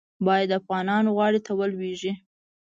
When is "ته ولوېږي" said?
1.45-2.11